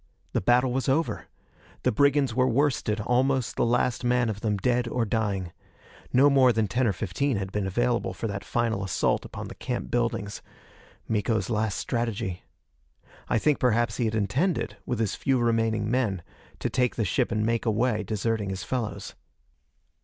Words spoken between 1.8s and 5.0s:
The brigands were worsted, almost the last man of them dead